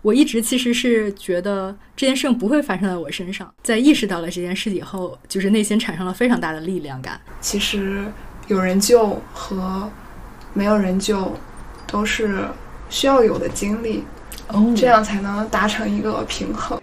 [0.00, 7.20] 我一直其实是觉得这件事情不会发生在我身上，在意识到了这件事以后，就是内心产生了非常大的力量感。
[7.40, 8.04] 其实
[8.46, 9.90] 有人救和
[10.54, 11.32] 没有人救，
[11.86, 12.46] 都是
[12.88, 14.04] 需要有的经历，
[14.48, 16.80] 哦这样才能达成一个平衡。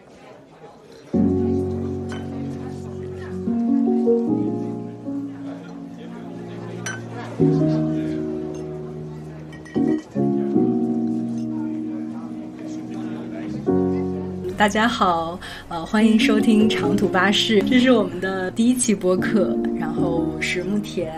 [14.66, 21.14] 大家好，呃，欢迎收听长途巴士，这是我们的第一期播客，然后我是木田。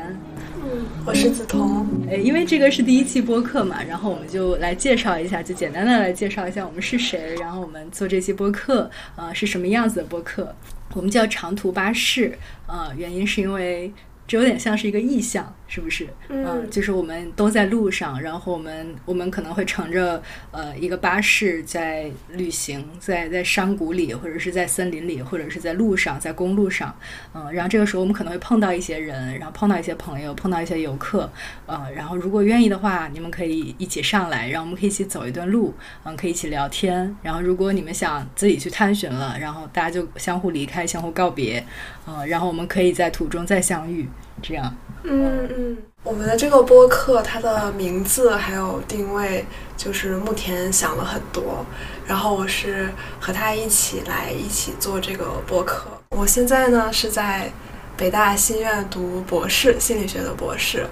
[0.61, 10.53] 嗯我是梓潼，诶，因为这个是第一期播客嘛，然后我们就来介绍一下，就简单的来介绍一下我们是谁，然后我们做这期播客，呃，是什么样子的播客。
[10.93, 13.89] 我们叫长途巴士，呃，原因是因为
[14.27, 16.07] 这有点像是一个意象，是不是？
[16.29, 20.21] 嗯就是我们都在路上，然后我们我们可能会乘着
[20.51, 26.95] 呃一个巴士在旅行，在在山谷里，或者是在森林里，或者是在路上，在公路上，
[27.33, 31.29] 嗯、然后这个时候我们可能会碰到一些人，然后碰到一些朋友，碰到一些游客，
[31.65, 37.15] 呃，然后如果愿意的话，你们可以一起上来，然后我们可以一起走一段路，嗯、可以一起聊天。
[37.21, 41.63] 然后如果你们想自己去探寻了，然后大家就相互离开，相互告别，
[42.05, 44.07] 呃，然后我们可以在途中再相遇，
[44.41, 44.73] 这样。
[45.03, 49.45] 嗯嗯，我们的这个播客，它的名字还有定位，
[49.77, 51.65] 就是目前想了很多，
[52.05, 55.87] 然后我是和他一起来一起做这个播客。
[56.09, 57.51] 我现在呢是在
[57.95, 60.85] 北大新院读博士，心理学的博士，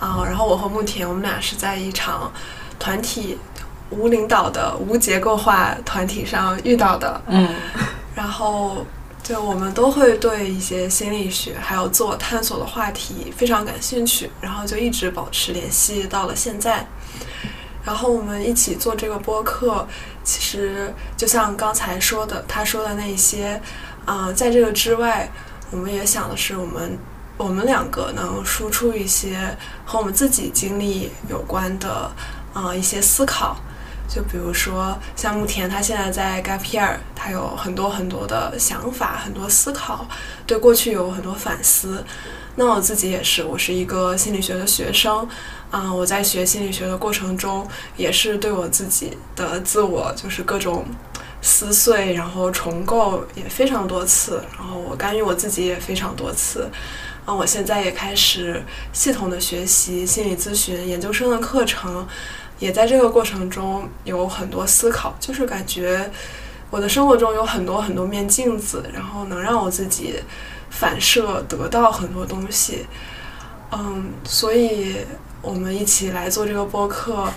[0.00, 2.32] 啊、然后我和木田，我们俩是在一场
[2.78, 3.38] 团体
[3.90, 7.54] 无领导的无结构化团体上遇到的，嗯
[8.14, 8.86] 然后，
[9.24, 16.86] 就我们都会对一些心理学还有自我探索的话题非常感兴趣，然后就一直保持联系到了现在。
[17.82, 19.88] 然后我们一起做这个播客，
[20.22, 23.58] 其实就像刚才说的，他说的那些，
[24.04, 25.30] 啊、在这个之外，
[25.70, 26.98] 我们也想的是我们
[27.38, 29.56] 我们两个能输出一些
[29.86, 32.10] 和我们自己经历有关的，
[32.52, 33.56] 啊、一些思考。
[34.08, 40.06] 就比如说像木田，他现在在 gap year，他有很多很多的想法，很多思考，
[40.46, 42.04] 对过去有很多反思。
[42.56, 45.26] 那我自己也是，我是一个心理学的学生，
[45.70, 47.66] 啊、我在学心理学的过程中，
[47.96, 50.86] 也是对我自己的自我就是各种
[51.42, 56.70] 撕碎，然后重构也非常多次，然后我干预我自己也非常多次。
[57.24, 58.62] 啊，我现在也开始
[58.92, 62.06] 系统的学习心理咨询研究生的课程，
[62.58, 66.10] 也在这个过程中有很多思考，就是感觉
[66.70, 70.14] 我的生活中有很多很多面镜子，然后能让我自己
[70.70, 72.86] 反射得到很多东西。
[73.72, 74.96] 嗯，所以
[75.42, 77.28] 我们一起来做这个播客，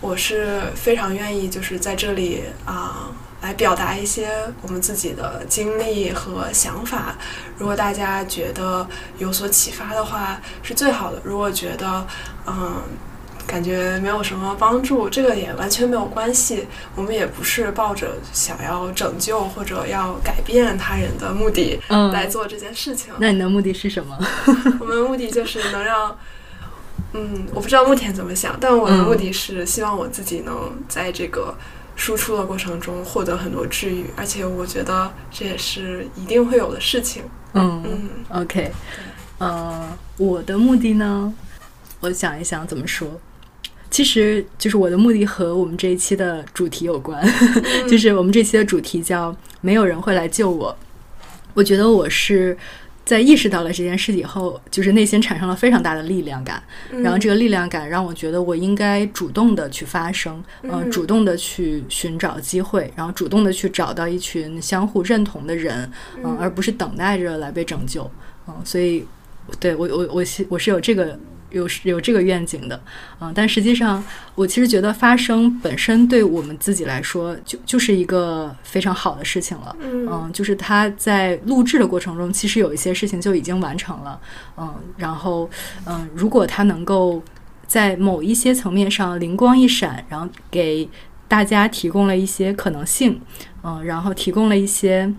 [0.00, 3.10] 我是非常愿意就是在这里啊。
[3.40, 4.28] 来表达一些
[4.62, 7.16] 我们自己的经历和想法，
[7.56, 8.84] 如果大家觉得
[9.16, 11.20] 有所启发的话，是最好的。
[11.22, 12.04] 如果觉得，
[12.48, 12.82] 嗯，
[13.48, 16.66] 感觉没有什么帮助，这个也完全没有关系。
[16.94, 23.12] 我们也不是抱着想要拯救或者要改变他人的目的嗯，来做这件事情。
[23.18, 24.16] 那你的目的是什么？
[24.78, 26.14] 我们的目的就是能让，
[27.14, 30.54] 嗯，我不知道目前怎么想，但我的目的是希望我自己能
[30.86, 31.56] 在这个
[31.96, 37.22] 输出的过程中获得很多治愈，而且我觉得这也是一定会有的事情。
[37.54, 38.10] 嗯嗯
[38.42, 38.70] OK，
[39.38, 41.32] 呃，我的目的呢，
[42.00, 43.08] 我想一想怎么说。
[43.90, 47.26] 其实就是我的目的和我们这一期的主题有关，
[47.88, 50.76] 就是我们这期的主题叫“没有人会来救我”。
[51.54, 52.56] 我觉得我是
[53.04, 56.62] 在意识到了这件事以后，就是内心产生了非常大的力量感，
[57.02, 65.90] 然后这个力量感让我觉得我应该主动的去发声，嗯、嗯主动的去寻找机会，然后主动的去找到一群相互认同的人，
[66.22, 68.08] 嗯、而不是等待着来被拯救，
[68.46, 69.06] 嗯、所以
[69.58, 71.18] 对我我我是我是有这个。
[71.50, 72.80] 有有这个愿景的，
[73.20, 74.02] 嗯，但实际上，
[74.34, 80.08] 我其实觉得发声本身对我们自己来说，就就是一个非常好的事情了，嗯。
[80.10, 84.20] 嗯，就是他在录制的过程中，其实有一些事情就已经完成了，
[84.56, 85.48] 嗯，然后，
[85.86, 87.22] 嗯，如果他能够
[87.66, 90.88] 在某一些层面上灵光一闪，然后给
[91.28, 93.20] 大家提供了一些可能性，
[93.62, 95.12] 嗯，然后提供了一些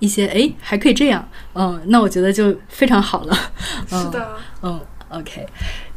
[0.00, 3.36] 一些，哎，还可以这样，嗯，那我觉得就非常好了，
[3.86, 4.80] 是的，嗯
[5.18, 5.46] ，OK，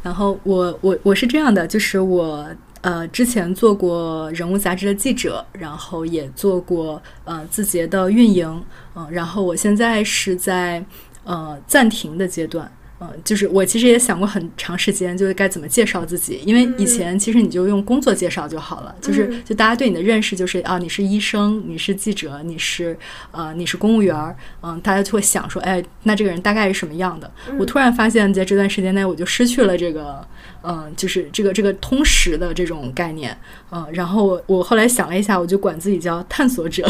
[0.02, 2.48] 然后我我我是这样的，就是我
[2.80, 8.64] 呃之前做过人物杂志的记者，然后也做过呃字节的运营，
[8.94, 10.84] 嗯、然后我现在是在
[11.24, 12.70] 呃暂停的阶段，
[13.02, 22.94] 嗯，就是我其实也想过很长时间，就是该怎么介绍自己，因为以前其实你就用工作介绍就好了，就是就大家对你的认识就是啊，你是医生，你是记者，你是
[23.30, 27.30] 呃你是公务员儿，嗯，大家就会想说，哎，那这个人大概是什么样的？
[27.58, 30.22] 我突然发现，在这段时间内，我就失去了这个，
[30.62, 33.34] 嗯，就是这个这个通识的这种概念，
[33.70, 36.86] 嗯，然后我后来想了一下，我就管自己叫探索者，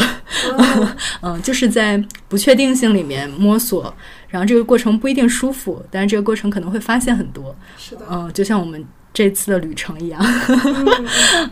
[1.23, 3.93] 嗯，就是在不确定性里面摸索。
[4.31, 7.55] 然后这个过程不一定舒服，但是这个过程可能会发现很多。
[7.77, 8.83] 是的，嗯，就像我们
[9.13, 10.19] 这次的旅程一样。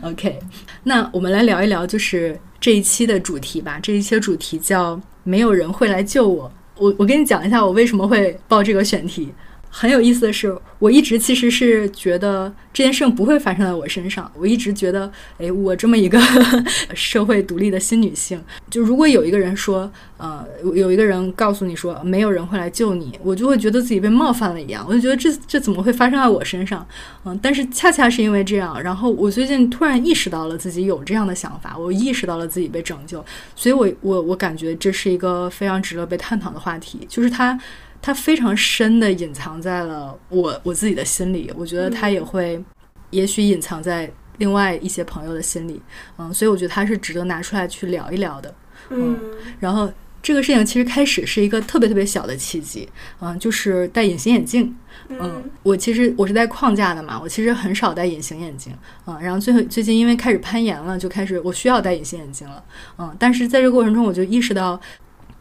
[0.01, 0.39] OK，
[0.83, 3.77] 那我们来聊一聊，就是这一期的主题吧。
[3.83, 6.51] 这一期的主题叫“没有人会来救我”。
[6.79, 9.31] 我我跟你讲一下，我为什么会报这个选题。
[9.69, 14.29] 很有意思的是，我一直其实是觉得这件事情不会发生在我身上。
[14.35, 16.19] 我一直觉得，哎，我这么一个
[16.95, 20.43] 社会独立的新女性，就如果有一个人说，呃，
[20.73, 24.83] 有一个人告诉你说没有人会来救你，我就会觉得自己被冒犯了一样。
[24.87, 26.85] 我就觉得这这怎么会发生在我身上？
[27.25, 33.23] 嗯，但是恰恰是因为这样，然后我最近突然意识到了自己有这样的想法，我意识到了自己被拯救，
[33.55, 37.59] 所以我我我感觉这是一个非常值得被探讨的话题，就是它。
[38.01, 42.61] 它非常深的隐藏在了我我自己的心里，我觉得它也会，
[43.09, 45.81] 也许隐藏在另外一些朋友的心里，
[46.17, 48.55] 嗯，所以我觉得它是值得拿出来去聊一聊的，
[48.89, 49.19] 嗯，
[49.59, 49.91] 然后
[50.23, 52.87] 这个事情其实开始是一个特别特别小的契机，
[53.19, 54.73] 嗯，就是戴隐形眼镜，
[55.09, 58.73] 嗯，我其实我是戴框架的嘛，我其实很少戴隐形眼镜，
[59.07, 62.63] 嗯，然后最后最近因为开始攀岩了，就开始我需要戴隐形眼镜了，
[62.97, 64.79] 嗯，但是在这个过程中我就意识到。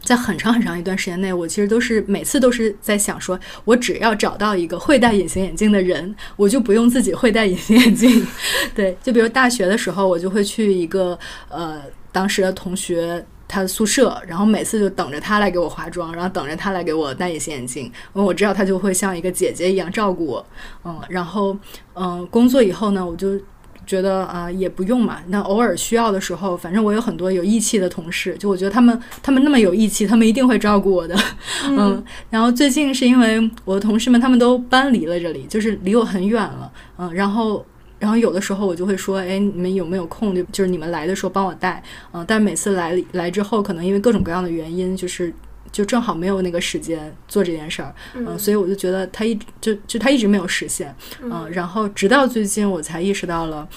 [0.01, 8.25] 在很长很长一段时间内，我其实都是每次都是在想，说我只要找到一个会戴隐形眼镜的人，我就不用自己会戴隐形眼镜。
[8.73, 11.17] 对，就比如大学的时候，我就会去一个
[11.49, 11.81] 呃
[12.11, 20.45] 当时的同学他的宿舍，然后每次就等着他来给我化妆，然后等着他来给我戴隐形眼镜，因为我知道他就会像一个姐姐一样照顾我。
[20.85, 21.55] 嗯，然后
[21.93, 23.39] 嗯工作以后呢，我就。
[23.89, 31.17] 觉得啊也不用嘛，那偶尔需要的时候，反正我有很多有义气的同事，就我觉得他们他们那么有义气，他们一定会照顾我的。
[31.65, 36.71] 嗯，然后最近是因为我的同事们他们都搬离了这里，就是离我很远了。
[36.99, 37.65] 嗯，然后
[37.97, 40.35] 然后有的时候我就会说，哎，你们有没有空？
[40.35, 41.81] 就就是你们来的时候帮我带。
[42.13, 45.33] 嗯，但每次来来之后，可能因为各种各样的原因，就是。
[45.71, 53.67] 就正好没有那个时间做这件事儿，嗯，所以我就觉得他一就就他一直没有实现，嗯，然后直到最近我才意识到了，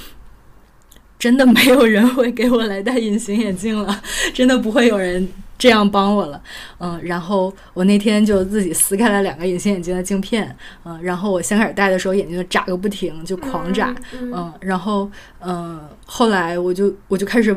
[1.18, 4.02] 真的没有人会给我来戴隐形眼镜了，
[4.32, 5.28] 真的不会有人
[5.58, 6.42] 这样帮我了，
[6.78, 15.10] 嗯，然后我那天就自己撕开了两个隐形眼镜的镜片，嗯，然后我先开始戴的时候眼睛就眨个不停，就狂眨，嗯，然后
[15.40, 17.54] 嗯，后来我就我就开始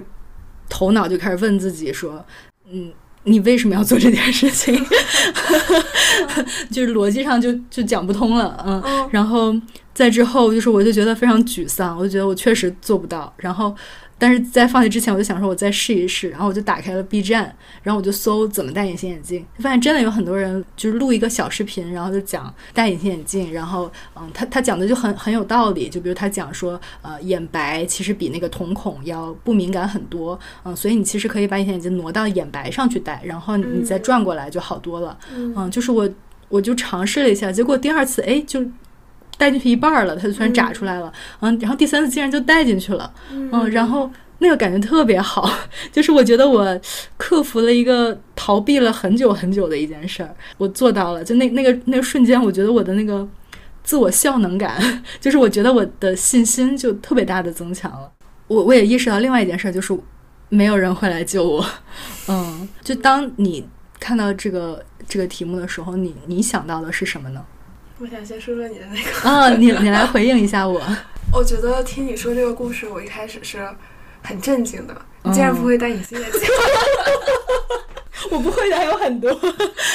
[0.69, 2.23] 头脑就开始问自己说，
[2.69, 2.91] 嗯。
[3.25, 4.73] 你为什么要做这件事情？
[6.71, 9.53] 就是逻辑上就就讲不通了，嗯，然后
[9.93, 13.75] 在之后就是我就觉得非常沮丧，我就觉得我确实做不到，然后。
[14.17, 16.29] 但是在放弃之前，我就想说，我再试一试。
[16.29, 17.53] 然后我就打开了 B 站，
[17.83, 23.51] 然后我就搜怎么戴隐形眼镜，发现真的有很多人就是录一个小视频，然后就讲戴隐形眼镜。
[23.51, 25.89] 然后，嗯，他他讲的就很很有道理。
[25.89, 35.17] 就比如他讲说，呃，眼白其实比那个瞳孔要不敏感很多，嗯，所以你其实可以把隐形眼镜挪到眼白上去戴，然后你再转过来就好多了。
[35.33, 36.09] 嗯，就是我
[36.47, 38.65] 我就尝试了一下，结果第二次，哎，就。
[39.37, 41.11] 戴进去一半了，它就突然炸出来了，
[41.41, 44.09] 嗯，然后第三次竟然就带进去了，嗯，然后
[44.39, 45.49] 那个感觉特别好，
[45.91, 46.79] 就是我觉得我
[47.17, 53.27] 克服了一个逃避了很久很久的一件事儿，我做到了，就那那个那个瞬间，我觉得我的那个
[53.83, 54.81] 自我效能感，
[55.19, 58.11] 就是我觉得我的信心就特别大的增强了。
[58.47, 59.97] 我我也意识到另外一件事，就是
[60.49, 61.65] 没有人会来救我，
[62.27, 63.67] 嗯，就当你
[63.99, 67.43] 看到这个这个题目的时候，你你想到的是什么呢？
[67.97, 70.81] 我想先说说你的那个啊，你你来回应一下我。
[71.31, 73.67] 我觉得听你说这个故事，我一开始是
[74.21, 74.95] 很震惊的。
[75.23, 76.41] 你竟然不会戴隐形眼镜？
[78.31, 79.31] 我不会的还有很多。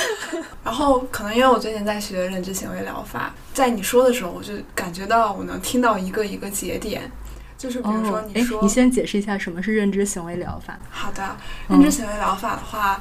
[0.65, 7.11] 然后可能因为我最近在学认知行为疗法，在你说的时候，我就感觉到我能听到一个一个节点，
[7.59, 10.79] 就是比如说你说，你先解释一下什么是认知行为疗法。
[10.91, 11.37] 好的，
[11.69, 12.99] 认知行为疗法的话。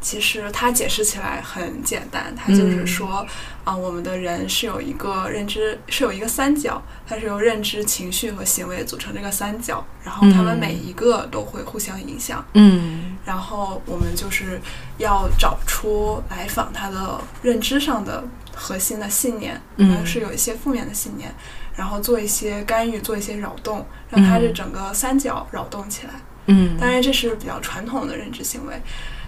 [0.00, 3.26] 其实它解释起来很简单，它就是说，
[3.64, 12.44] 啊，我们的人是有一个认知，是有一个三角，它是由认知、情绪和行为组成这个三角，然后它们每一个都会互相影响。
[12.54, 14.60] 嗯，然后我们就是
[14.98, 18.22] 要找出来访他的认知上的
[18.54, 21.34] 核心的信念，可能是有一些负面的信念，
[21.74, 26.12] 然后做一些干预，做一些扰动，让它这整个三角扰动起来。
[26.46, 28.80] 嗯，当然这是比较传统的认知行为。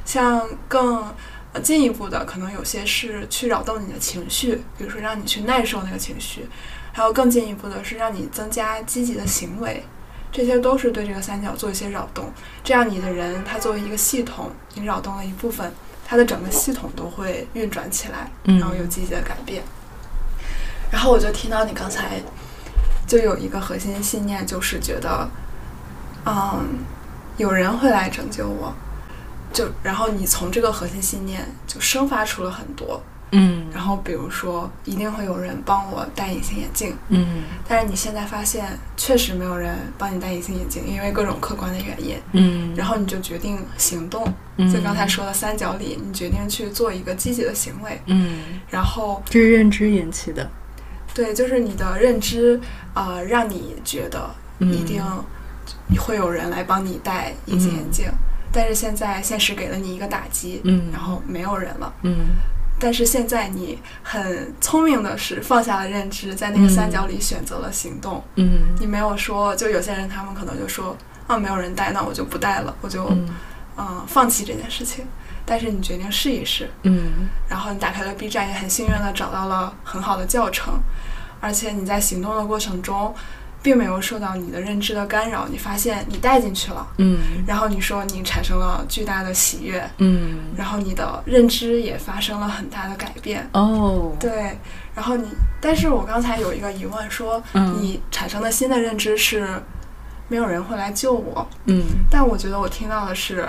[0.05, 1.05] 像更
[1.53, 6.49] 呃，进一步的可能有些是去扰动你的情绪，比如说让你去耐受那个情绪，
[6.93, 9.83] 还有更进一步的是让你增加积极的行为，
[10.31, 12.33] 这些都是对这个三角做一些扰动。
[12.63, 15.73] 这样你的人他作为一个系统，你扰动了一部分，
[16.07, 19.65] 他的整个系统都会运转起来，然后有积极的改变。
[20.93, 22.23] 然后我就听到你刚才
[23.09, 25.29] 就有一个核心信念，就是觉得，
[26.25, 26.79] 嗯，
[27.37, 28.73] 有人会来拯救我。
[29.53, 33.03] 就然后你从这个核心信念就生发出了很多，
[33.33, 44.25] 嗯，然后比如说一定会有人帮我戴隐形眼镜，嗯，但是你现在发现确实没有人帮你戴隐形眼镜，因为各种客观的原因，嗯，然后你就决定行动，
[44.73, 50.49] 就刚才说的三角里，你决定去做一个积极的行为，嗯，然后这是认知引起的，
[51.13, 52.61] 对，就是你的认知
[52.95, 54.31] 啊，让你觉得
[54.61, 55.03] 一定
[55.99, 58.07] 会有人来帮你戴隐形眼镜。
[58.53, 62.31] 但是现在现实给了你一个打击，嗯，然后没有人了，嗯，
[62.79, 73.29] 但是现在你很聪明的是放下了认知，在那个三角里选择了行动，嗯，你没有说，就有些人他们可能就说啊，没有人带，那我就不带了，我就嗯。
[74.07, 75.07] 放弃这件事情，
[75.47, 80.75] 但是你决定试一试，嗯，然后你打开了 B 站，也很幸运的找到了很好的教程，
[81.41, 83.15] 而且你在行动的过程中。
[83.63, 94.57] 并没有受到你的认知的干扰，你发现你带进去了，嗯，然后你说你产生了巨大的喜悦，嗯，然后你的认知也发生了很大的改变，哦，对，
[94.95, 95.29] 然后你，
[95.61, 99.63] 但是我刚才有一个疑问，说你产生的新的认知是
[100.29, 103.47] 没有人会来救我，嗯，但我觉得我听到的是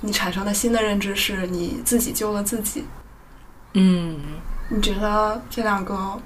[0.00, 2.84] 你产生的新的认知是你自己救了自己，
[3.74, 4.18] 嗯，
[4.70, 6.18] 你觉得这两个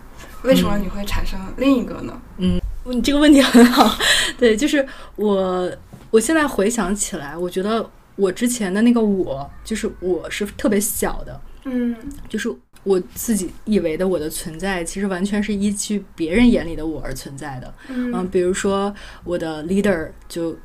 [0.42, 2.12] 为什么你会产生另一个呢？
[2.36, 2.60] 嗯。
[2.92, 3.98] 你这个问题很好，
[4.38, 5.70] 对，就是我，
[6.10, 11.94] 我现在回想起来，我觉得我之前的那个我，就是我是特别小的，嗯，
[12.28, 12.48] 就是
[12.84, 20.56] 我自己以为的我的存在，其实完全是依据别人眼里的我而存在的，嗯，比如说我的 leader 就。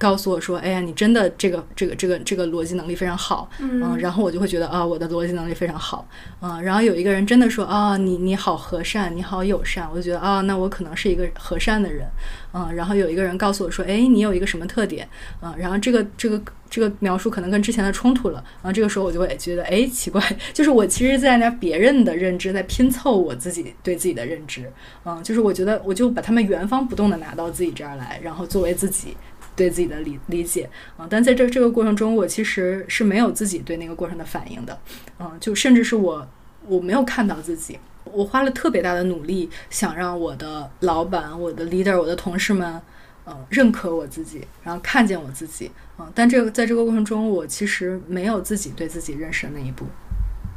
[0.00, 6.08] 告诉我说：“哎呀，你真的这个这个这个这个逻辑能力非常好，嗯，然后我就会觉得啊，我的逻辑能力非常好，
[6.40, 12.08] 嗯，然后有一个人真的说啊，你你好和善，你好友善，我就觉得啊，那我可能是一个和善的人，
[12.54, 15.06] 嗯，然后有一个人告诉我说，哎，你有一个什么特点，
[15.42, 16.40] 嗯，然后这个这个
[16.70, 20.22] 这个描述可能跟之前的冲突了，然后这个时候我就会觉得，哎，奇怪，
[20.54, 24.72] 就是我其实在拿别人的认知在拼凑我自己对自己的认知，
[25.04, 29.14] 嗯，就是我觉得我就把他们原封不动的拿到自己这儿来，然后作为自己。”
[29.60, 34.78] 对自己的理理解啊，但在这这个过程中，我其实是没有自己对那个过程的反应的，
[35.18, 36.26] 嗯，就甚至是我
[36.66, 42.80] 我没有看到自己，我花了特别大的努力，想让我的老板、我的 leader、我的同事们，
[43.26, 49.84] 嗯，认可我自己，然后看见我自己，嗯，但这个在这个过程中，我其实没有自己对自己认识的那一步。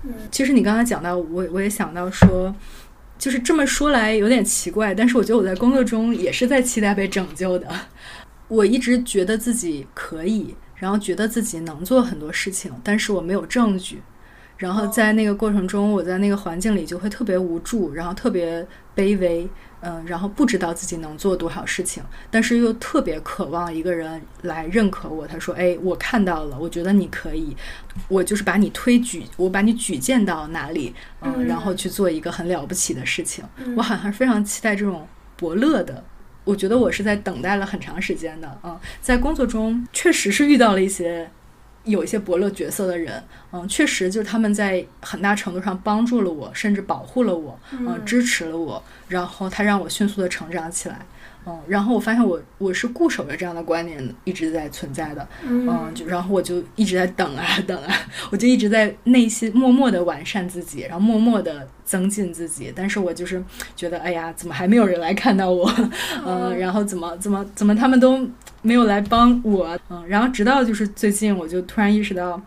[0.03, 2.55] 嗯，其实你刚才讲到，我我也想到说，
[3.17, 7.67] 就是这么说来有点奇怪，但是我觉得我在工作中也是在期待被拯救的。
[8.53, 13.99] 我一直觉得自己可以，然后觉得自己能做很多事情，但是我没有证据。
[14.57, 19.49] 然后在那个过程中，我在那个环境里就会特别无助，然后特别卑微，
[19.81, 25.25] 嗯，然后不知道自己能做多少事情，但是又特别渴望一个人来认可我。
[25.25, 27.57] 他说：“哎，我看到了，我觉得你可以，
[28.07, 33.43] 我就是把你推举，我把你举荐到哪里，嗯，然后去做一个很了不起的事情。
[33.75, 36.03] 我好像非常期待这种伯乐的。”
[36.43, 41.29] 我觉得我是在等待了很长时间的，嗯，在工作中确实是遇到了一些
[41.85, 50.99] 有一些伯乐角色的人，嗯，确实就是他们在很大程度上帮助了我，甚至保护了我，嗯，支持了我，然后他让我迅速的成长起来。
[51.45, 57.93] 嗯，然后我发现我我是固守着这样的观念一直在存在的，嗯，就然后我就一直在等啊 等啊，
[58.31, 63.43] 我就一直在内心默默的完善自己，然后默默的增进自己，但是我就是
[63.75, 65.69] 觉得，哎呀，怎么还没有人来看到我？
[66.25, 68.27] 嗯，然后怎么怎么怎么他们都
[68.61, 69.77] 没有来帮我？
[69.89, 72.41] 嗯，然后直到就是最近，我就突然意识到，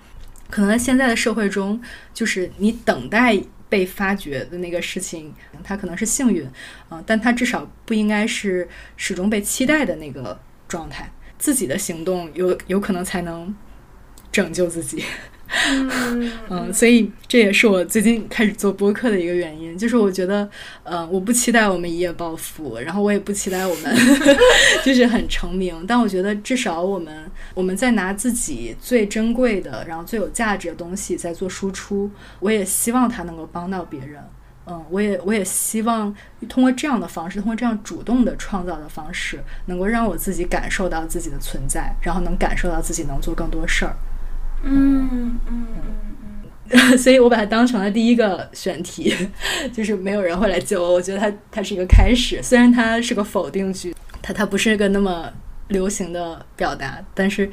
[0.50, 1.80] 可能在现在的社会中，
[2.14, 3.38] 就是你等待。
[3.68, 6.48] 被发掘的那个事情，他可能是幸运，
[6.90, 11.10] 嗯，但他至少不应该是始终被期待的那个状态。
[11.38, 13.54] 自己的行动有有可能才能
[14.32, 15.04] 拯救自己。
[16.48, 20.48] 嗯，所以这也是我最近开始做播客的一个原因，就是我觉得，
[20.82, 23.96] 呃，我不期待我们一夜暴富，然后我也不期待我们
[24.84, 32.10] 就是很成名，但我觉得至少我们我们在拿自己最珍贵的，然后最有价值的东西在做输出，
[32.40, 34.22] 我也希望它能够帮到别人。
[34.68, 36.12] 嗯，我也我也希望
[36.48, 43.94] 通过这样的方式，通过这样主动的创造的方式，能够让我自己感受到自己的存在，然后能感受到自己能做更多事儿。
[44.62, 45.66] 嗯嗯嗯
[46.70, 49.14] 嗯， 所以我把它当成了第一个选题，
[49.72, 50.94] 就是没有人会来救我。
[50.94, 55.30] 我觉得它它是一个开始，虽然它是个否定句，它它不是一个那么
[55.68, 57.50] 流行的表达，但是，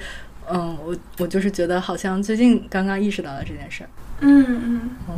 [0.50, 3.90] 嗯，我我就是觉得好像最近刚刚意识到了这件事儿。
[4.22, 4.90] 嗯嗯。
[5.10, 5.18] 嗯，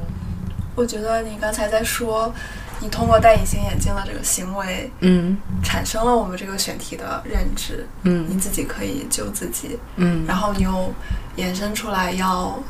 [0.76, 2.34] 我觉得你刚才在说，
[2.82, 5.38] 你通过戴隐形眼镜的这个行为，嗯。
[5.64, 10.94] 产生了我们这个选题的认知，你嗯自己可以救自己，嗯，然后你又
[11.36, 12.62] 延伸出来要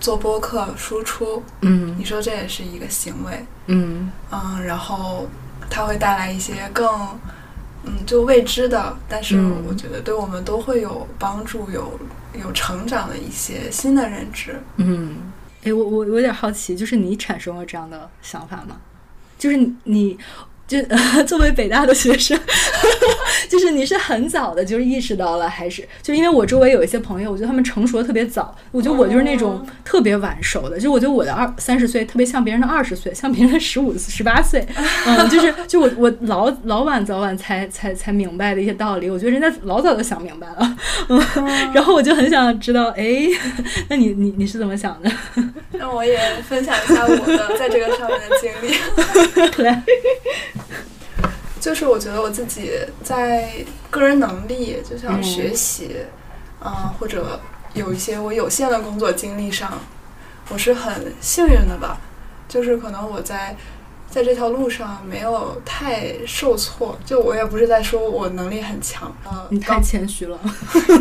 [0.00, 5.26] 做播客输出，嗯你说这也是一个行为，嗯嗯，然后
[5.68, 6.86] 它会带来一些更，
[7.84, 11.98] 嗯，就未知的，但是嗯我觉得对我们都会有帮助、有
[12.34, 14.60] 有成长的一些新的认知。
[14.76, 15.16] 嗯，
[15.64, 18.76] 哎，我我我有点好奇，就是你产生了这样的想法吗？
[19.38, 20.18] 就是你。
[20.70, 20.78] 就
[21.26, 22.38] 作为北大的学生，
[23.50, 34.64] 就是你是很早的，就是意识到了，还是就因为我周围有一些朋友，我觉得他们成熟的特别早，我觉得我就是那种哦特别晚熟的，就我觉得我的二三十岁特别像别人的二十岁，像别人的十五十八岁，
[35.06, 40.76] 嗯，就是就我我老老晚早晚才才才明白的一些道理，我觉得人家老早就想明白了，
[41.08, 41.20] 嗯，
[41.74, 43.26] 然后我就很想知道，哎，
[43.88, 45.10] 那你你你是怎么想的？
[45.72, 49.62] 那我也分享一下我的在这个上面的经历。
[49.62, 49.82] 来，
[51.60, 53.52] 就是我觉得我自己在
[53.90, 55.96] 个人能力，就像嗯学习，
[56.58, 57.38] 啊、或者
[57.74, 59.78] 有一些我有限的工作经历上，
[60.48, 61.98] 我是很幸运的吧。
[62.48, 63.54] 就是可能我在
[64.10, 70.36] 在这条路上没有太受挫，就我也不是在说我能力很强，呃，你太谦虚了，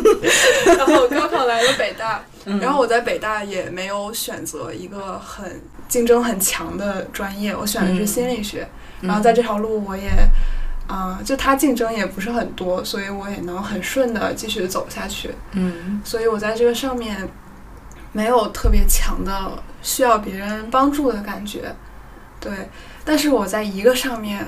[0.78, 8.64] 然后高考来了北大， 嗯然后我在北大也没有选择一个很竞争很强的专业，我选的是嗯心理学。
[8.64, 8.70] 嗯
[9.02, 10.10] 然后在这条路我也，
[10.88, 15.34] 啊、就它竞争也不是很多，所以我也能很顺的继续走下去。
[15.54, 17.30] 嗯所以我在这个上面
[18.12, 21.76] 没有特别强的需要别人帮助的感觉，
[22.40, 22.52] 对。
[23.06, 24.46] 但是我在一个上面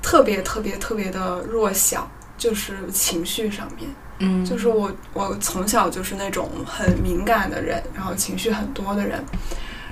[0.00, 3.88] 特别特别特别的弱小，就是情绪上面。
[4.22, 9.24] 嗯，就是我，我从小就是那种很敏感的人，然后情绪很多的人。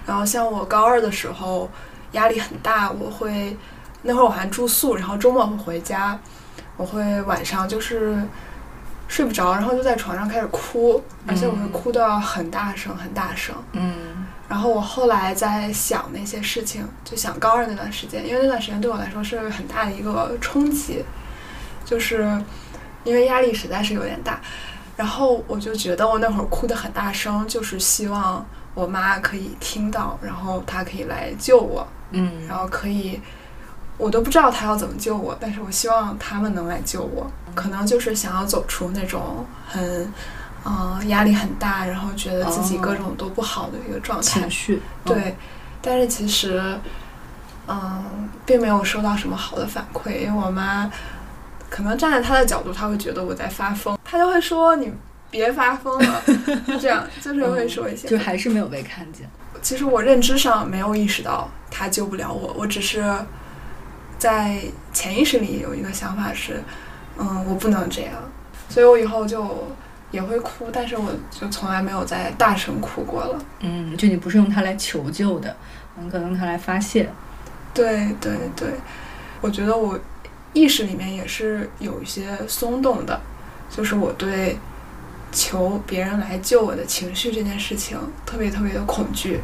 [0.05, 1.71] 然后像我高二的时候，
[2.13, 3.57] 压力很大，我会
[4.03, 6.19] 那会儿我还住宿，然后周末会回家，
[6.77, 8.23] 我会晚上就是
[9.09, 13.55] 睡不着，然后就在床上开始哭，而且我会嗯哭得很大声，很大声。
[13.73, 21.05] 嗯然后我后来在想那些事情，就想高二那段时间，因为那段时间对我来说是很大的一个冲击，
[21.85, 22.43] 就是
[23.05, 24.41] 因为压力实在是有点大。
[24.97, 33.21] 然后我就觉得我那会儿哭得很大声，就是希望我妈可以听到，然后她可以来救我，嗯，然后可以，
[33.99, 40.13] 我都不知道他要怎么救我，但是我希望他们能来救我，可能就是想要走出那种很，
[40.63, 44.23] 呃，压力很大，然后觉得自己各种都不好的一个状态。
[44.23, 45.37] 情绪，对，
[45.83, 46.79] 但是其实，
[47.67, 50.91] 嗯，并没有收到什么好的反馈，因为我妈
[51.69, 54.93] 可能站在她的角度，她会觉得我在发疯，她就会说你
[55.31, 56.23] 别发疯了，
[56.67, 58.07] 就这样，就是会说一些。
[58.07, 59.29] 就还是没有被看见。
[59.61, 63.05] 其实我认知上没有意识到她救不了我，我只是
[64.19, 64.61] 在
[64.93, 66.63] 潜意识里有一个想法是，
[67.17, 68.15] 嗯，我不能这样，
[68.69, 69.69] 所以我以后就
[70.11, 73.39] 也会哭，但是我就从来没有再大声哭过了。
[73.61, 75.57] 嗯，就你不是用它来求救的，
[75.97, 77.09] 你可能用它来发泄。
[77.73, 78.69] 对对对，
[79.41, 79.99] 我觉得我
[80.53, 83.21] 意识里面也是有一些松动的，
[83.71, 84.59] 就是我对
[85.31, 89.41] 求别人来救我的情绪这件事情特别特别的恐惧，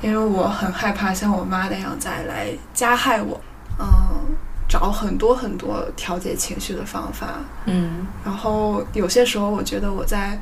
[0.00, 3.38] 因为我很害怕像我妈那样再来加害我，
[3.78, 3.88] 嗯，
[4.68, 10.38] 找很多很多调节情绪的方法，嗯然后有些时候我觉得我在。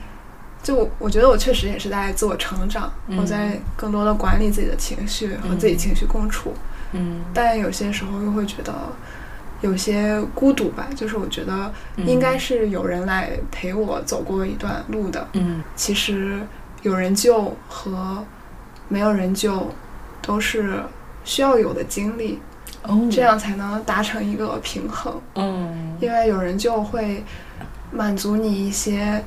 [0.63, 6.53] 就我我觉得我确实也是在自我成长，嗯我在更多的管理自己的情绪和自己情绪共处。
[6.91, 8.75] 嗯但有些时候又会觉得
[9.61, 15.29] 有些孤独吧，就是我觉得应该是有人来陪我走过一段路的。
[15.35, 16.41] 嗯其实
[16.83, 18.25] 有人救和
[18.89, 19.73] 没有人救
[20.21, 20.83] 都是
[21.23, 22.41] 需要有的经历，
[22.89, 25.21] 哦，这样才能达成一个平衡。
[25.35, 27.25] 嗯因为有人就会
[27.91, 29.23] 满足你一些。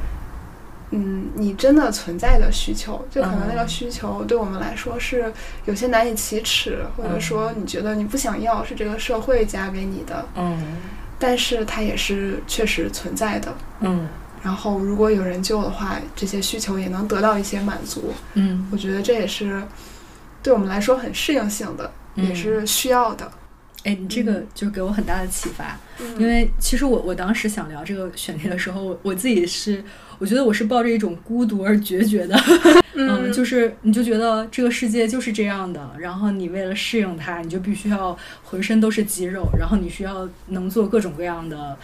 [0.91, 5.31] 嗯，你真的存在的需求，就可能那个嗯需求对我们来说是
[5.65, 10.57] 有些难以启齿，或者说你觉得你不想要，是这个社会加给你的，嗯
[11.19, 13.53] 但是它也是确实存在的。
[13.81, 14.07] 嗯
[14.41, 18.11] 然后如果有人救的话，这些需求也能得到一些满足。
[18.33, 19.61] 嗯我觉得这也是
[20.41, 23.31] 对我们来说很适应性的，嗯也是需要的。
[23.83, 29.83] 哎，你这个就给我很大的启发，因因为其实我我当时想聊这个选题的时候，我我自己是
[30.17, 32.37] 我觉得我是抱着一种孤独而决绝的，
[32.93, 41.77] 嗯，就就是你就觉得这个世界就是这样的，然后你为了适应它，你就必须要浑身都是肌肉，然后你需要能做各种各样的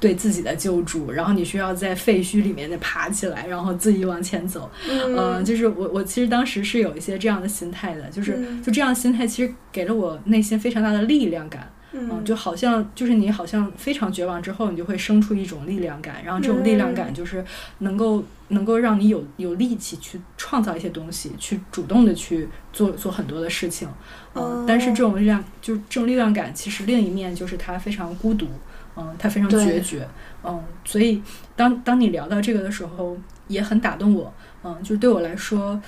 [0.00, 4.68] 对自己的救助，然后你需要在废墟里面再爬起来，然后自己往前走。
[4.88, 11.70] 嗯，就是我我其实当时是有一些这样的心态的，就是就这样心态其实给了我内心非常大的力量感。
[11.92, 17.44] 嗯，就好像就是你好像非常绝望之后，你就会生出一种力量感，然后这种力量感就是
[17.78, 23.88] 能够能够让你有有力气去创造一些东西，去主动的去做做很多的事情。
[24.34, 28.46] 嗯，但是这种力量就这种力量感，其实另一面就是它非常孤独，
[29.00, 30.06] 嗯，他非常决绝，
[30.44, 31.22] 嗯，所以
[31.56, 33.16] 当当你聊到这个的时候，
[33.48, 34.32] 也很打动我，
[34.62, 35.80] 嗯，就是对我来说。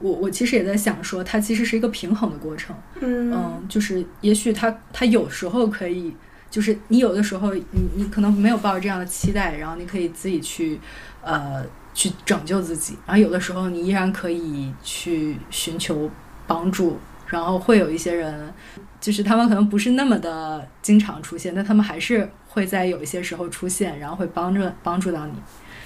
[0.00, 6.14] 我我其实也在想说，它其实是一个平衡的过程，嗯，就是也许他他有时候可以，
[6.48, 7.64] 就是你有的时候你
[7.96, 10.78] 你可能没有抱着这样的期待，然后你可以自己去
[11.20, 16.08] 呃去拯救自己，然后有的时候你依然可以去寻求
[16.46, 18.54] 帮助，然后会有一些人，
[19.00, 25.34] 就是他们可能不是那么的经常出现，但他们还是会在有一些时候出现，然后会帮着帮助到你。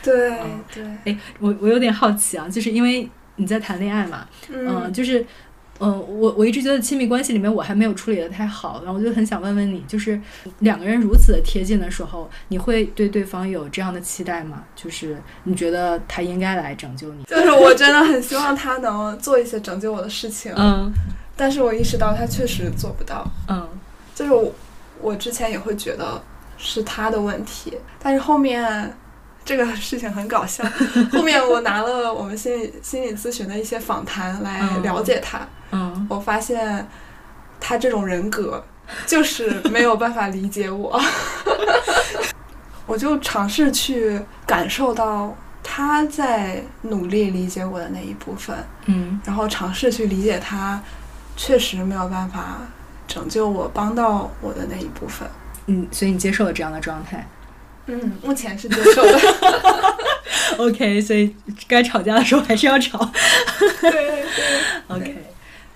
[0.02, 0.38] 对
[0.72, 3.08] 对，哎，我我有点好奇啊，就是因为。
[3.36, 4.28] 你在谈恋爱嘛？
[4.50, 5.24] 嗯，就是，
[5.80, 10.20] 嗯，我我一直觉得亲密关系里面我还没有处理的太好，然后我就很想问问你，就是
[10.58, 14.62] 两个人如此的贴近的时候，你会对对方有这样的期待吗？
[14.76, 17.24] 就是你觉得他应该来拯救你？
[17.24, 20.92] 就是 我真的很希望他能做一些拯救我的事情，嗯，
[21.34, 23.66] 但是我意识到他确实做不到，嗯，
[24.14, 24.54] 就是我
[25.00, 26.22] 我之前也会觉得
[26.62, 28.96] 是他的问题，但是后面。
[29.44, 30.62] 这个事情很搞笑。
[31.10, 35.40] 后面我拿了我们心理心理咨询的一些访谈来了解他，
[35.72, 36.86] 嗯，我发现
[37.58, 38.64] 他这种人格
[39.04, 40.96] 就是没有办法理解我。
[42.86, 50.80] 我就尝试去感受到他在努力理解我的那一部分，嗯，然后尝试去理解他
[51.36, 52.58] 确实没有办法
[53.08, 55.28] 拯救我、帮到我的那一部分。
[55.66, 57.28] 嗯，所以你接受了这样的状态。
[57.86, 59.20] 嗯，目前是接受的。
[60.58, 61.34] OK，所以
[61.66, 63.10] 该吵架的时候还是要吵。
[63.80, 64.24] 对对。
[64.88, 65.24] OK，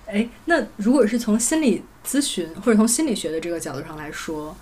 [0.05, 4.55] 哎，那如果是从心理咨询或者从心理学的这个角度上来说，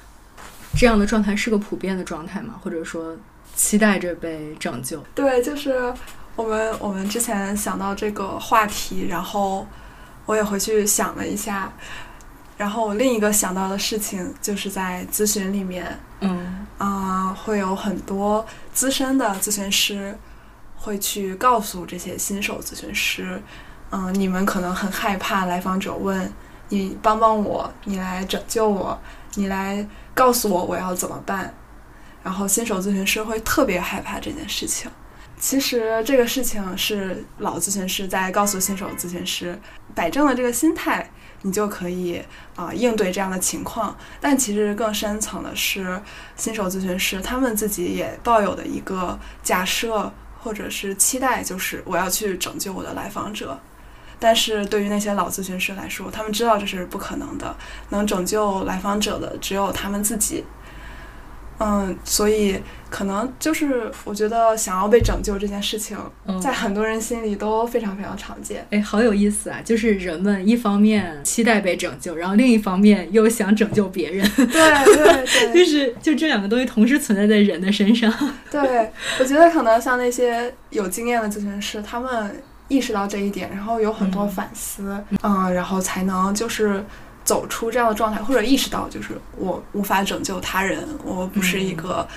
[0.78, 2.60] 这样的状态是个普遍的状态吗？
[2.64, 3.16] 或者说
[3.56, 5.04] 期待着被拯救？
[5.14, 5.94] 对，就是
[6.36, 9.68] 我们我们之前想到这个话题，然后
[10.26, 11.72] 我也回去想了一下。
[12.58, 20.18] 然后我另一个想到的事情，就是在咨询里面，嗯啊，会有很多资深的咨询师
[20.76, 23.42] 会去告诉这些新手咨询师，
[23.92, 26.32] 嗯，你们可能很害怕来访者问
[26.70, 28.98] 你帮帮我，你来拯救我，
[29.34, 31.54] 你来告诉我我要怎么办。
[32.24, 34.90] 然后新手咨询师会特别害怕这件事情。
[35.38, 39.60] 其实这个事情是老咨询师在告诉新手咨询师，
[39.94, 41.08] 摆正了这个心态。
[41.44, 42.22] 你就可以
[42.56, 46.02] 啊应对这样的情况，但其实更深层的是，
[46.36, 53.60] 新手咨询师他们自己也抱有的一个假设或者是期待，就是我要去拯救我的来访者。
[54.18, 57.56] 但是对于那些老咨询师来说，他们知道这是不可能的，
[57.90, 60.44] 能拯救来访者的只有他们自己。
[61.58, 65.98] 嗯，所以可能就是我觉得想要被拯救这件事情，
[66.42, 68.66] 在很多人心里都非常非常常见。
[68.72, 69.62] 哎，好有意思啊！
[69.64, 74.30] 就是人们一方面期待被拯救，然后另一方面又想拯救别人。
[74.36, 78.12] 对对 对，就是就这两个东西同时存在在人的身上。
[78.52, 86.84] 对，我觉得可能像那些有经验的咨询师，他们意识到这一点，然后有很多反思，嗯，然后才能就是。
[87.26, 92.08] 走出这样的状态，或者意识到就是我无法拯救他人，我不是一个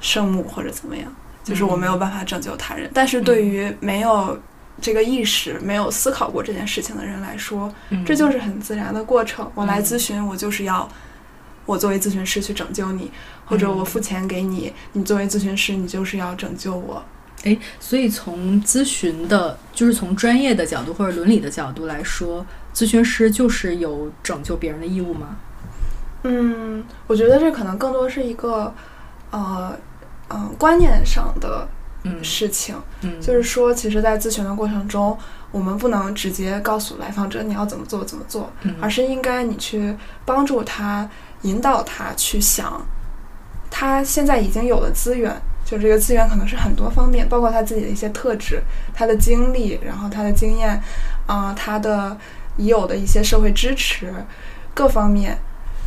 [0.00, 1.10] 圣母或者怎么样，
[1.44, 2.90] 就是我没有办法拯救他人。
[2.92, 4.36] 但是对于没有
[4.80, 7.72] 这个意识、没有思考过这件事情的人来说，
[8.04, 9.48] 这就是很自然的过程。
[9.54, 10.88] 我来咨询，我就是要
[11.64, 13.08] 我作为咨询师去拯救你，
[13.44, 17.00] 或者我付钱给你，你作为咨询师，你就是要拯救我。
[17.44, 22.44] 诶，所以从咨询的，就是从专业的角度或者伦理的角度来说。
[22.76, 25.36] 咨询师就是有拯救别人的义务吗？
[26.24, 28.74] 嗯，我觉得这可能更多是一个，
[29.30, 29.74] 呃，
[30.28, 31.66] 嗯，观念上的
[32.22, 32.74] 事情。
[33.00, 35.16] 嗯，就是说，其实，在咨询的过程中，
[35.50, 41.08] 我们不能直接告诉来访者你要怎么做怎么做，而是应该你去帮助他，
[41.42, 42.84] 引导他去想，
[43.70, 45.34] 他现在已经有的资源，
[45.64, 48.60] 就这个资源可能是很多方面，包括他自己的一些特质、
[48.92, 50.78] 他的经历，然后他的经验，
[51.26, 52.14] 啊，他的。
[52.56, 54.12] 已有的一些社会支持，
[54.74, 55.36] 各方面，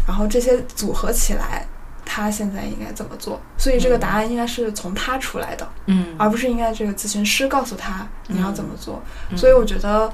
[0.08, 1.66] 然后这些组合起来，
[2.06, 9.02] 他现在应该怎么做，所以这个答案应该是从他出来的，嗯，而不是应该这个咨询师告诉他你要怎么做。
[9.30, 10.12] 嗯所以我觉得。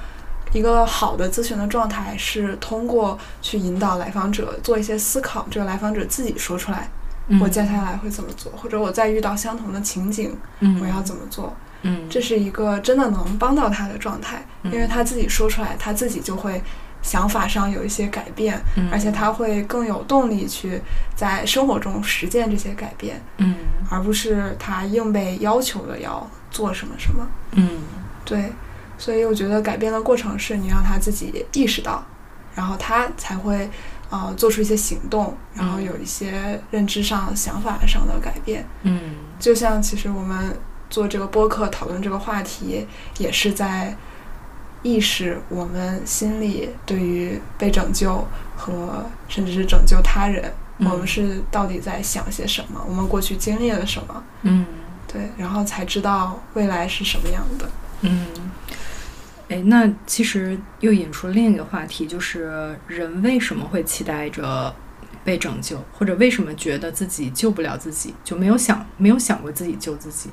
[0.54, 6.90] 一个好的咨询的状态是通过去引导来访者做一些思考，这个来访者自己说出来，
[7.28, 11.54] 嗯我接下来会怎么做，或者我再遇到相同的情景，嗯我要怎么做。
[11.86, 12.10] 嗯。
[12.10, 14.74] 这是一个真的能帮到他的状态，嗯。
[14.74, 16.62] 因为他自己说出来，他自己就会
[17.02, 18.90] 想法上有一些改变，嗯。
[18.92, 20.82] 而且他会更有动力去
[21.16, 23.56] 在生活中实践这些改变，嗯。
[23.90, 27.28] 而不是他硬被要求的要做什么什么。
[27.52, 27.80] 嗯。
[28.26, 28.52] 对，
[28.98, 32.04] 所以我觉得改变的过程是你让他自己意识到，
[32.56, 33.70] 然后他才会
[34.10, 38.66] 呃做出一些行动，然后有一些认知上、想法上的改变。
[38.82, 39.00] 嗯。
[39.38, 40.58] 就像其实我们
[40.96, 43.94] 做这个播客讨论这个话题，也是在
[44.82, 54.66] 意识我们心里对于被拯救和甚至是拯救他人，嗯我们是到底在想些什么，我们过去经历了什么，嗯
[55.06, 57.70] 对，然后才知道未来是什么样的。
[58.00, 58.28] 嗯，
[59.50, 64.74] 哎，那其实又引出另一个话题，就是人为什么会期待着
[65.26, 70.30] 被拯救，或者为什么觉得自己救不了自己，就没有想没有想过自己救自己？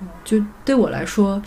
[0.00, 1.40] 嗯就对我来说，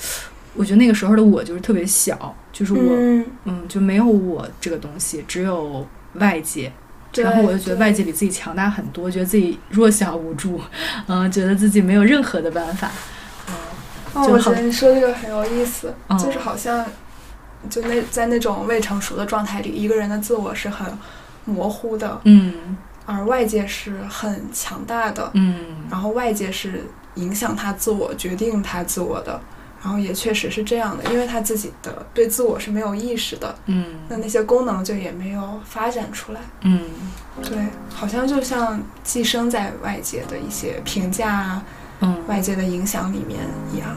[0.54, 6.72] 我觉得那个时候的我就是特别小，就是我，嗯，嗯，就没有我这个东西，只有外界。
[7.16, 10.60] 然后我就觉得外界比自己强大很多，觉得自己弱小无助，
[11.06, 12.90] 嗯、觉得自己没有任何的办法，
[13.48, 13.54] 嗯、
[14.14, 16.18] 哦，就好我觉得你说这个很有意思，嗯。
[16.18, 16.84] 就是好像
[17.70, 20.88] 就那在那种未成熟的状态里，一个人的自我是很
[21.46, 22.76] 模糊的，嗯。
[23.06, 25.86] 而外界是很强大的，嗯。
[25.92, 26.84] 然后外界是
[27.16, 29.40] 影响他自我、决定他自我的，
[29.82, 36.42] 然后也确实是这样的，因为他自己的对自我是没有意识的，嗯那那些功能就也没有发展出来。
[36.62, 36.82] 嗯
[37.44, 37.58] 对，
[37.94, 41.66] 好像就像寄生在外界的一些评价啊、
[42.02, 43.40] 嗯，外界的影响里面
[43.74, 43.96] 一样。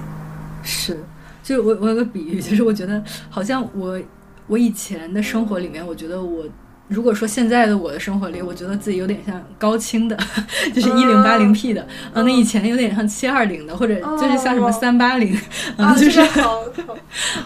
[0.62, 1.02] 是，
[1.42, 4.00] 就是我我有个比喻，就是我觉得好像我
[4.46, 6.44] 我以前的生活里面，我觉得我。
[6.88, 10.16] 如果说现在的我的生活里，我觉得自己有点像高清的，
[10.72, 15.35] 就是一零八零 P 的，啊，那以前有点像七二零的，或者就是像什么哦三八零，
[15.77, 16.20] 啊， 嗯，就是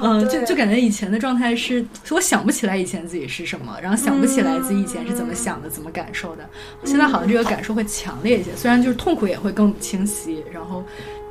[0.00, 6.44] 嗯，就就感觉以前的状态是，是我想不起来以前自己是什么，然后想不起来自己以前是怎么想的、怎么感受的。
[6.84, 10.84] 现在好像这个感受会强烈一些，虽然就是痛苦也会更清晰，然后，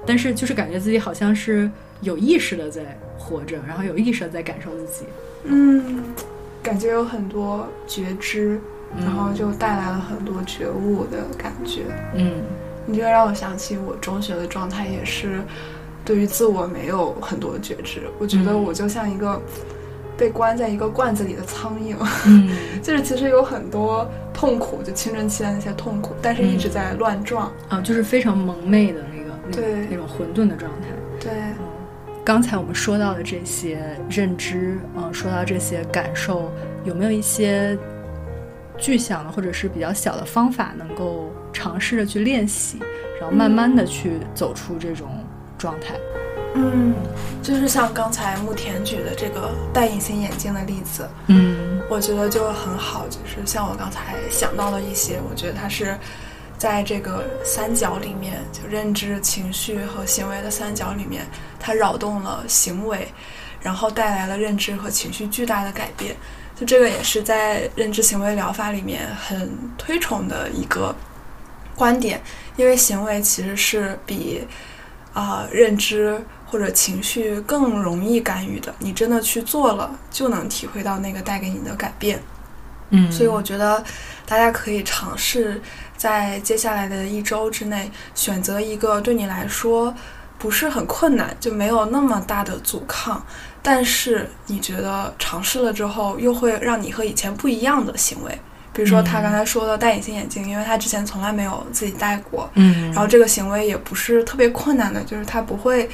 [0.05, 1.69] 但是就是感觉自己好像是
[2.01, 2.81] 有意识的在
[3.17, 5.05] 活着，然后有意识的在感受自己。
[5.45, 6.03] 嗯，
[6.61, 8.59] 感觉有很多觉知，
[8.95, 11.83] 嗯然后就带来了很多觉悟的感觉。
[12.13, 12.41] 嗯
[12.85, 15.41] 你这个让我想起我中学的状态，也是
[16.03, 18.01] 对于自我没有很多觉知。
[18.17, 19.39] 我觉得嗯我就像一个
[20.17, 21.95] 被关在一个罐子里的苍蝇，
[22.25, 22.49] 嗯
[22.81, 27.51] 就是其实有很多痛苦，就青春期的那些痛苦，但是一直在乱撞。
[27.69, 30.87] 啊，就是非常蒙昧的那个那对那种混沌的状态。
[31.19, 31.31] 对，
[32.29, 36.51] 刚才我们说到的这些认知，嗯、说到这些感受，
[36.83, 37.75] 有没有一些
[38.77, 42.77] 具象的或者是比较小的方法，能够尝试着去练习，
[43.19, 45.07] 然后慢慢的去走出这种
[45.57, 45.95] 状态？
[46.53, 46.93] 嗯，
[47.41, 55.97] 就是像刚才慕田举的这个戴隐形眼镜的例子，嗯我觉得就很好，就是像我刚才想到的一些，我觉得它是
[56.59, 61.25] 在这个三角里面，就认知、情绪和行为的三角里面，
[61.57, 63.07] 它扰动了行为，
[63.61, 66.15] 然后带来了认知和情绪巨大的改变。
[66.55, 70.93] 就这个也是在认知行为疗法里面很推崇的一个
[71.75, 72.21] 观点，
[72.57, 74.45] 因为行为其实是比
[75.13, 82.21] 啊、认知或者情绪更容易干预的，你真的去做了，就能体会到那个带给你的改变。
[82.91, 83.83] 嗯，所以我觉得
[84.25, 85.61] 大家可以尝试
[85.97, 89.93] 在接下来的一周之内，选择一个对你来说
[90.37, 93.23] 不是很困难，就没有那么大的阻抗，
[93.61, 98.39] 但是你觉得尝试了之后，又会让你和以前不一样的行为。
[98.71, 105.89] 比如说他嗯刚才说的戴隐形眼镜，因为他之前从来没有自己戴过，嗯，然后这个行为也不是特别困难的，就是他不会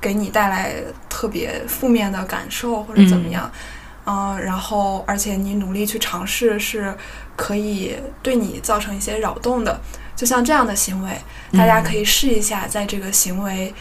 [0.00, 0.74] 给你带来
[1.08, 3.60] 特别负面的感受或者怎么样，嗯、
[4.04, 6.96] 然后而且你努力去尝试是
[7.36, 9.80] 可以对你造成一些扰动的，
[10.16, 11.10] 就像这样的行为，
[11.52, 13.72] 大家可以试一下，在这个行为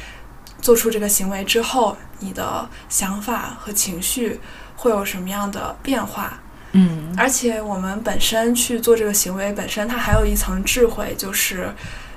[0.61, 4.39] 做出这个行为之后，你的想法和情绪
[4.75, 6.39] 会有什么样的变化。
[6.73, 7.13] 嗯。
[7.17, 11.73] 而且我们本身去做这个行为本身，它还有一层智慧，就是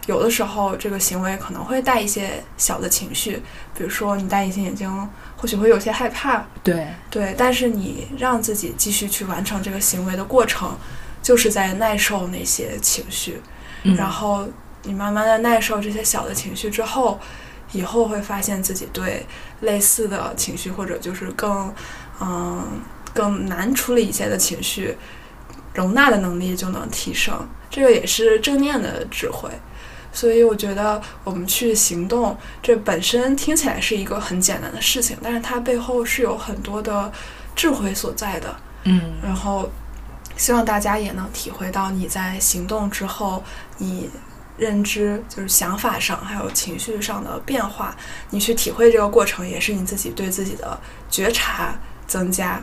[0.07, 3.43] 有的时候这个行为可能会带一些小的情绪，
[3.77, 5.09] 比如说你戴隐形眼镜，
[5.43, 10.79] 或许会有些害怕，对，对，但是你让自己继续去完成这个行为的过程，
[11.21, 13.43] 就是在耐受那些情绪，
[13.83, 13.97] 嗯。
[13.97, 14.47] 然后
[14.85, 17.19] 你慢慢的耐受这些小的情绪之后，
[17.73, 19.27] 以后会发现自己对
[19.63, 21.75] 类似的情绪或者就是更
[22.21, 22.65] 嗯
[23.13, 24.97] 更难处理一些的情绪
[25.75, 29.51] 容纳的能力就能提升，这个也是正念的智慧。
[30.13, 37.11] 所以我觉得我们去行动，这本身听起来是一个很简单的事情，但是它背后是有很多的
[37.57, 38.55] 智慧所在的。
[38.85, 39.71] 嗯然后
[40.37, 43.43] 希望大家也能体会到你在行动之后，
[43.79, 44.11] 你
[44.59, 47.97] 认知就是想法上还有情绪上的变化，
[48.31, 51.75] 你去体会这个过程，也是你自己对自己的觉察
[52.07, 52.63] 增加，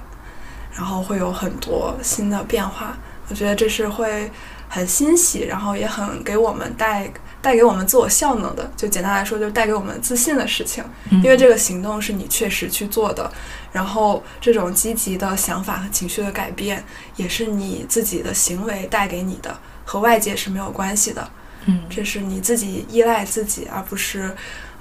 [0.72, 2.98] 然后会有很多新的变化。
[3.30, 4.30] 我觉得这是会
[4.68, 8.70] 很欣喜，然后也很给我们带带给我们自我效能的。
[8.76, 10.84] 就简单来说，就是带给我们自信的事情。
[11.12, 13.32] 嗯因为这个行动是你确实去做的，
[13.72, 16.84] 然后这种积极的想法和情绪的改变，
[17.16, 21.30] 也是你自己的行为带给你的，和外界是没有关系的。
[21.66, 24.36] 嗯这是你自己依赖自己，而不是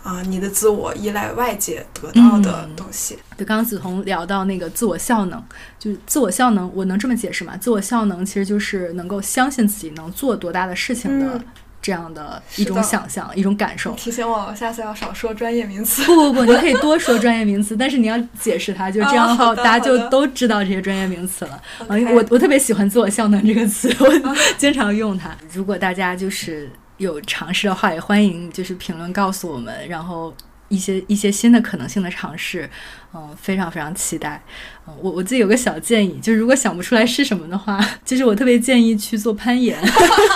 [0.04, 3.18] 啊、你的自我依赖外界得到的嗯东西。
[3.36, 5.42] 对，刚刚梓潼聊到那个自我效能，
[5.78, 7.56] 就是自我效能，我能这么解释吗？
[7.58, 11.44] 自我效能其实就是能够相信自己能做多大的事情的嗯
[11.80, 13.92] 这样的一种想象、一种感受。
[13.92, 16.04] 提醒我，下次要少说专业名词。
[16.04, 21.62] 不不不，你可以多说专业名词，但是你要解释它，就这样的话，大家就都知道这些专业名词了。
[21.88, 25.36] 我我特别喜欢“自我效能”这个词， 我经常用它。
[25.52, 30.34] 如果大家就是有尝试的话，也欢迎就是评论告诉我们，然后
[30.68, 32.68] 一些一些新的可能性的尝试，
[33.14, 34.42] 嗯，非常非常期待。
[35.00, 39.78] 我我自己有个小建议，就是如果想不出来是什么的话，就是我特别建议去做攀岩，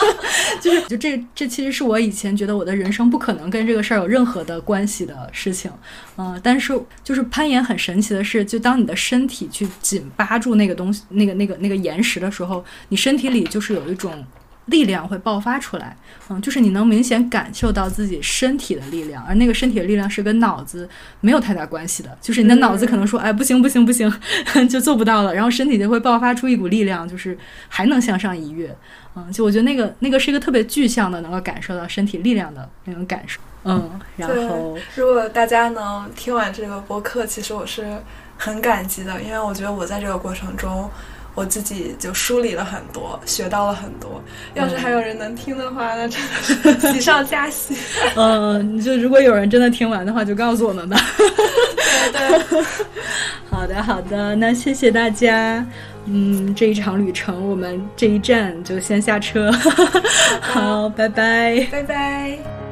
[0.60, 5.70] 就是就这这其实是我以前觉得我的人生不可能跟这个事儿有任何的关系的事情，
[6.16, 14.24] 嗯、但是就是攀岩很神奇的是，就当你的身体去紧扒住那个东西，那个那个那个岩石的时候，你身体里就是有一种。
[14.66, 15.96] 力量会爆发出来，
[16.28, 20.88] 嗯，就是你能明显感受到自己身体的力量，而那个身体的力量是跟脑子
[21.20, 24.10] 没有太大关系的，就是你的脑子可能说，哎，不行不行不行，
[24.70, 27.36] 就做不到了，然后身体就会爆发出一股力量，就是
[27.68, 28.74] 还能向上一跃，
[29.16, 37.84] 嗯，就我觉得那个那个是一个特别具象的，能够感受到身体力量的那种感受，嗯，然后如果大家能听完这个播客，其实我是
[38.38, 40.88] 很感激的，因为我觉得我在这个过程中，
[41.34, 44.22] 我自己就梳理了很多，学到了很多。
[44.54, 47.74] 要是还有人能听的话，那真的是喜上加喜。
[48.16, 50.96] 嗯，就如果有人真的听完的话，就告诉我们吧。
[52.12, 52.64] 对对，
[53.50, 55.64] 好的，好的，那谢谢大家。
[56.04, 59.52] 嗯，这一场旅程，我们这一站就先下车。
[60.42, 61.66] 好，拜拜。
[61.70, 62.71] 拜拜。